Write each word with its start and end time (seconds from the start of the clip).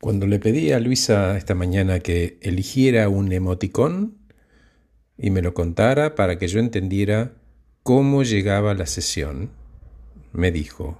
Cuando 0.00 0.26
le 0.26 0.38
pedí 0.38 0.72
a 0.72 0.78
Luisa 0.78 1.36
esta 1.38 1.54
mañana 1.54 2.00
que 2.00 2.38
eligiera 2.42 3.08
un 3.08 3.32
emoticón 3.32 4.18
y 5.16 5.30
me 5.30 5.40
lo 5.40 5.54
contara 5.54 6.14
para 6.14 6.38
que 6.38 6.48
yo 6.48 6.60
entendiera 6.60 7.32
cómo 7.82 8.22
llegaba 8.22 8.74
la 8.74 8.86
sesión, 8.86 9.50
me 10.32 10.52
dijo, 10.52 10.98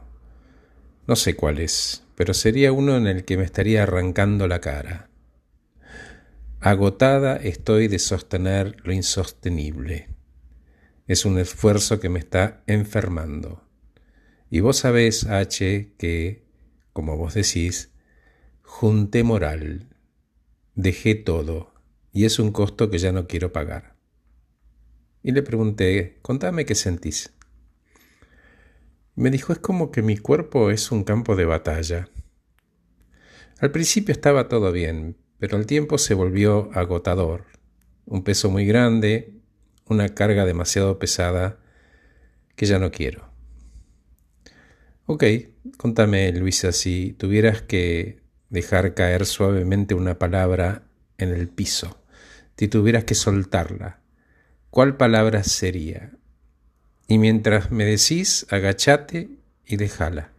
no 1.06 1.14
sé 1.14 1.36
cuál 1.36 1.58
es, 1.58 2.04
pero 2.14 2.32
sería 2.32 2.72
uno 2.72 2.96
en 2.96 3.06
el 3.06 3.24
que 3.24 3.36
me 3.36 3.44
estaría 3.44 3.82
arrancando 3.82 4.48
la 4.48 4.60
cara. 4.60 5.10
Agotada 6.60 7.36
estoy 7.36 7.88
de 7.88 7.98
sostener 7.98 8.76
lo 8.82 8.92
insostenible. 8.92 10.08
Es 11.06 11.26
un 11.26 11.38
esfuerzo 11.38 12.00
que 12.00 12.08
me 12.08 12.18
está 12.18 12.62
enfermando. 12.66 13.62
Y 14.50 14.60
vos 14.60 14.78
sabés, 14.78 15.26
H, 15.26 15.92
que, 15.98 16.44
como 16.92 17.16
vos 17.16 17.34
decís, 17.34 17.92
junté 18.66 19.22
moral, 19.22 19.88
dejé 20.74 21.14
todo, 21.14 21.72
y 22.12 22.24
es 22.24 22.38
un 22.38 22.52
costo 22.52 22.90
que 22.90 22.98
ya 22.98 23.12
no 23.12 23.26
quiero 23.26 23.52
pagar. 23.52 23.96
Y 25.22 25.32
le 25.32 25.42
pregunté, 25.42 26.18
contame 26.20 26.66
qué 26.66 26.74
sentís. 26.74 27.32
Me 29.14 29.30
dijo, 29.30 29.52
es 29.52 29.60
como 29.60 29.90
que 29.90 30.02
mi 30.02 30.18
cuerpo 30.18 30.70
es 30.70 30.92
un 30.92 31.04
campo 31.04 31.36
de 31.36 31.46
batalla. 31.46 32.10
Al 33.60 33.70
principio 33.70 34.12
estaba 34.12 34.48
todo 34.48 34.72
bien, 34.72 35.16
pero 35.38 35.56
el 35.56 35.64
tiempo 35.64 35.96
se 35.96 36.12
volvió 36.12 36.70
agotador. 36.74 37.46
Un 38.04 38.24
peso 38.24 38.50
muy 38.50 38.66
grande, 38.66 39.40
una 39.86 40.10
carga 40.10 40.44
demasiado 40.44 40.98
pesada 40.98 41.58
que 42.56 42.66
ya 42.66 42.78
no 42.78 42.90
quiero. 42.90 43.30
Ok, 45.06 45.24
contame, 45.76 46.30
Luisa, 46.32 46.72
si 46.72 47.12
tuvieras 47.12 47.62
que 47.62 48.25
dejar 48.50 48.94
caer 48.94 49.26
suavemente 49.26 49.94
una 49.94 50.18
palabra 50.18 50.82
en 51.18 51.30
el 51.30 51.48
piso, 51.48 52.02
si 52.56 52.68
tuvieras 52.68 53.04
que 53.04 53.14
soltarla, 53.14 54.00
¿cuál 54.70 54.96
palabra 54.96 55.42
sería? 55.42 56.12
Y 57.06 57.18
mientras 57.18 57.70
me 57.70 57.84
decís, 57.84 58.46
agachate 58.50 59.30
y 59.64 59.76
déjala. 59.76 60.32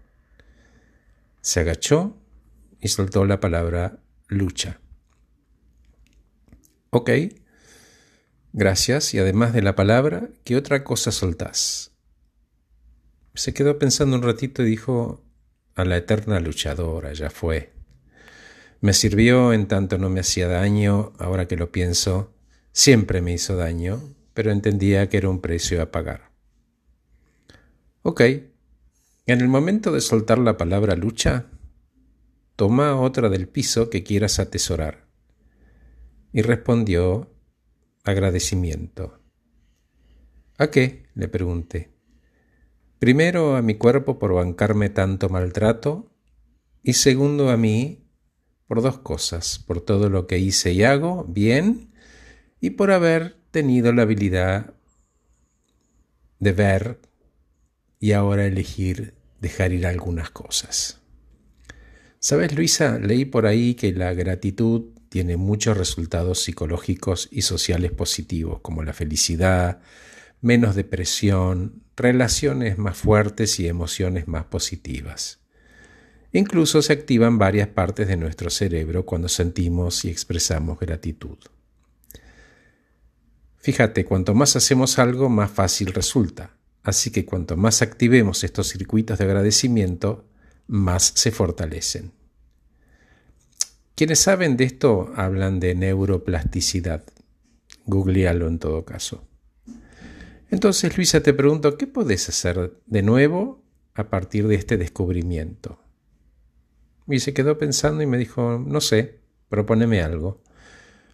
Se 1.41 1.59
agachó 1.59 2.17
y 2.81 2.89
soltó 2.89 3.25
la 3.25 3.39
palabra 3.39 3.99
lucha. 4.27 4.79
Ok, 6.89 7.11
gracias. 8.51 9.13
Y 9.13 9.19
además 9.19 9.53
de 9.53 9.61
la 9.61 9.75
palabra, 9.75 10.29
¿qué 10.43 10.57
otra 10.57 10.83
cosa 10.83 11.11
soltás? 11.11 11.91
Se 13.33 13.53
quedó 13.53 13.77
pensando 13.77 14.15
un 14.15 14.23
ratito 14.23 14.63
y 14.63 14.65
dijo, 14.65 15.23
a 15.75 15.85
la 15.85 15.97
eterna 15.97 16.39
luchadora, 16.39 17.13
ya 17.13 17.29
fue. 17.29 17.76
Me 18.79 18.93
sirvió 18.93 19.53
en 19.53 19.67
tanto 19.67 19.97
no 19.97 20.09
me 20.09 20.19
hacía 20.19 20.47
daño, 20.47 21.13
ahora 21.17 21.47
que 21.47 21.55
lo 21.57 21.71
pienso, 21.71 22.33
siempre 22.71 23.21
me 23.21 23.33
hizo 23.33 23.55
daño, 23.55 24.01
pero 24.33 24.51
entendía 24.51 25.09
que 25.09 25.17
era 25.17 25.29
un 25.29 25.41
precio 25.41 25.81
a 25.81 25.91
pagar. 25.91 26.31
Ok, 28.03 28.21
en 28.21 29.41
el 29.41 29.47
momento 29.47 29.91
de 29.91 29.99
soltar 29.99 30.37
la 30.37 30.57
palabra 30.57 30.95
lucha, 30.95 31.47
toma 32.55 32.99
otra 32.99 33.29
del 33.29 33.47
piso 33.47 33.89
que 33.89 34.03
quieras 34.03 34.39
atesorar. 34.39 35.07
Y 36.31 36.41
respondió 36.43 37.33
agradecimiento. 38.03 39.19
¿A 40.57 40.71
qué? 40.71 41.07
le 41.13 41.27
pregunté. 41.27 41.91
Primero 42.99 43.55
a 43.55 43.61
mi 43.61 43.75
cuerpo 43.75 44.17
por 44.17 44.33
bancarme 44.33 44.89
tanto 44.89 45.29
maltrato 45.29 46.11
y 46.83 46.93
segundo 46.93 47.49
a 47.49 47.57
mí 47.57 48.06
por 48.67 48.81
dos 48.81 48.99
cosas, 48.99 49.59
por 49.59 49.81
todo 49.81 50.09
lo 50.09 50.27
que 50.27 50.39
hice 50.39 50.73
y 50.73 50.83
hago 50.83 51.25
bien 51.27 51.91
y 52.59 52.71
por 52.71 52.91
haber 52.91 53.37
tenido 53.51 53.93
la 53.93 54.03
habilidad 54.03 54.73
de 56.39 56.51
ver 56.51 56.99
y 57.99 58.11
ahora 58.11 58.45
elegir 58.45 59.15
dejar 59.41 59.71
ir 59.71 59.87
algunas 59.87 60.29
cosas. 60.29 60.99
¿Sabes, 62.19 62.55
Luisa? 62.55 62.99
Leí 62.99 63.25
por 63.25 63.45
ahí 63.45 63.75
que 63.75 63.93
la 63.93 64.13
gratitud 64.13 64.91
tiene 65.09 65.37
muchos 65.37 65.77
resultados 65.77 66.43
psicológicos 66.43 67.29
y 67.31 67.43
sociales 67.43 67.91
positivos, 67.91 68.59
como 68.61 68.83
la 68.83 68.93
felicidad, 68.93 69.79
menos 70.41 70.75
depresión, 70.75 71.83
relaciones 71.95 72.77
más 72.77 72.97
fuertes 72.97 73.59
y 73.59 73.67
emociones 73.67 74.27
más 74.27 74.45
positivas. 74.45 75.39
Incluso 76.37 76.83
se 76.83 76.93
activan 76.93 77.39
varias 77.39 77.67
partes 77.67 78.07
de 78.07 78.15
nuestro 78.15 78.51
cerebro 78.51 79.07
cuando 79.07 79.27
sentimos 79.27 80.05
y 80.05 80.09
expresamos 80.09 80.77
gratitud. 80.77 81.39
Fíjate, 83.55 84.05
cuanto 84.05 84.35
más 84.35 84.55
hacemos 84.55 84.99
algo, 84.99 85.29
más 85.29 85.49
fácil 85.49 85.93
resulta. 85.93 86.51
Así 86.83 87.09
que 87.09 87.25
cuanto 87.25 87.57
más 87.57 87.81
activemos 87.81 88.43
estos 88.43 88.67
circuitos 88.67 89.17
de 89.17 89.25
agradecimiento, 89.25 90.25
más 90.67 91.11
se 91.15 91.31
fortalecen. 91.31 92.11
Quienes 93.95 94.19
saben 94.19 94.57
de 94.57 94.65
esto 94.65 95.11
hablan 95.15 95.59
de 95.59 95.73
neuroplasticidad. 95.73 97.03
Googlealo 97.87 98.47
en 98.47 98.59
todo 98.59 98.85
caso. 98.85 99.27
Entonces, 100.51 100.95
Luisa, 100.95 101.23
te 101.23 101.33
pregunto, 101.33 101.79
¿qué 101.79 101.87
podés 101.87 102.29
hacer 102.29 102.79
de 102.85 103.01
nuevo 103.01 103.63
a 103.95 104.11
partir 104.11 104.47
de 104.47 104.53
este 104.53 104.77
descubrimiento? 104.77 105.79
Y 107.07 107.19
se 107.19 107.33
quedó 107.33 107.57
pensando 107.57 108.03
y 108.03 108.07
me 108.07 108.17
dijo, 108.17 108.61
no 108.65 108.81
sé, 108.81 109.19
propóneme 109.49 110.01
algo. 110.01 110.41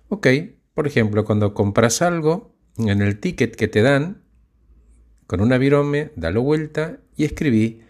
Ok, 0.10 0.28
por 0.74 0.88
ejemplo, 0.88 1.24
cuando 1.26 1.54
compras 1.54 2.02
algo, 2.02 2.56
en 2.78 3.02
el 3.02 3.20
ticket 3.20 3.56
que 3.56 3.68
te 3.68 3.82
dan, 3.82 4.24
con 5.28 5.42
una 5.42 5.58
virome, 5.58 6.12
dalo 6.16 6.42
vuelta 6.42 6.98
y 7.16 7.26
escribí, 7.26 7.82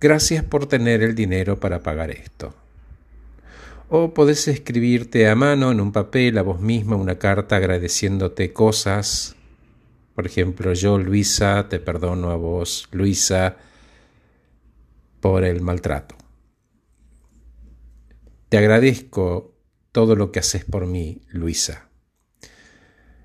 gracias 0.00 0.44
por 0.44 0.66
tener 0.66 1.02
el 1.02 1.14
dinero 1.14 1.60
para 1.60 1.82
pagar 1.82 2.10
esto. 2.10 2.54
O 3.88 4.14
podés 4.14 4.48
escribirte 4.48 5.28
a 5.28 5.34
mano 5.34 5.70
en 5.70 5.80
un 5.80 5.92
papel 5.92 6.38
a 6.38 6.42
vos 6.42 6.60
misma 6.60 6.96
una 6.96 7.18
carta 7.18 7.56
agradeciéndote 7.56 8.52
cosas. 8.52 9.36
Por 10.14 10.26
ejemplo, 10.26 10.72
yo, 10.72 10.98
Luisa, 10.98 11.68
te 11.68 11.78
perdono 11.78 12.30
a 12.30 12.36
vos, 12.36 12.88
Luisa, 12.92 13.56
por 15.20 15.44
el 15.44 15.60
maltrato. 15.60 16.23
Te 18.54 18.58
agradezco 18.58 19.52
todo 19.90 20.14
lo 20.14 20.30
que 20.30 20.38
haces 20.38 20.64
por 20.64 20.86
mí, 20.86 21.22
Luisa. 21.28 21.88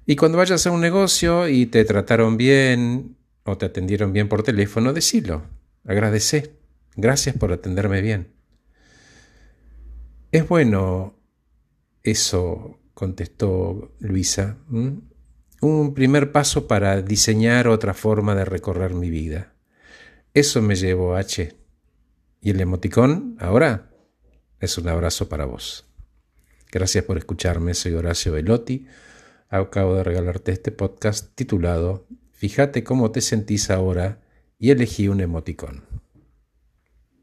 Y 0.07 0.15
cuando 0.15 0.39
vayas 0.39 0.65
a 0.65 0.71
un 0.71 0.81
negocio 0.81 1.47
y 1.47 1.67
te 1.67 1.85
trataron 1.85 2.35
bien 2.35 3.15
o 3.43 3.55
te 3.55 3.67
atendieron 3.67 4.11
bien 4.11 4.27
por 4.27 4.41
teléfono, 4.41 4.91
decilo. 4.91 5.43
Agradecé. 5.85 6.55
Gracias 6.95 7.37
por 7.37 7.53
atenderme 7.53 8.01
bien. 8.01 8.29
Es 10.31 10.47
bueno 10.47 11.13
eso, 12.01 12.79
contestó 12.95 13.93
Luisa. 13.99 14.57
Un 15.61 15.93
primer 15.93 16.31
paso 16.31 16.67
para 16.67 17.03
diseñar 17.03 17.67
otra 17.67 17.93
forma 17.93 18.33
de 18.33 18.45
recorrer 18.45 18.95
mi 18.95 19.11
vida. 19.11 19.53
Eso 20.33 20.63
me 20.63 20.75
llevó 20.75 21.13
H. 21.13 21.55
¿Y 22.41 22.49
el 22.49 22.61
emoticón? 22.61 23.37
Ahora 23.39 23.89
es 24.59 24.77
un 24.77 24.87
abrazo 24.87 25.29
para 25.29 25.45
vos. 25.45 25.85
Gracias 26.71 27.03
por 27.03 27.17
escucharme. 27.17 27.73
Soy 27.73 27.93
Horacio 27.93 28.33
Velotti. 28.33 28.87
Acabo 29.49 29.95
de 29.95 30.03
regalarte 30.03 30.51
este 30.51 30.71
podcast 30.71 31.33
titulado 31.35 32.05
Fíjate 32.33 32.83
cómo 32.85 33.11
te 33.11 33.19
sentís 33.19 33.69
ahora 33.69 34.21
y 34.59 34.71
elegí 34.71 35.09
un 35.09 35.19
emoticón. 35.19 35.83